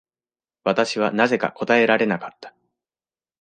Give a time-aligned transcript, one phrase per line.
[0.63, 2.55] 私はなぜか答えられなかった。